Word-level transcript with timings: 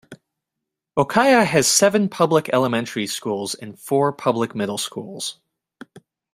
Okaya 0.97 1.45
has 1.45 1.67
seven 1.67 2.09
public 2.09 2.49
elementary 2.51 3.05
schools 3.05 3.53
and 3.53 3.79
four 3.79 4.11
public 4.11 4.55
middle 4.55 4.79
schools. 4.79 5.39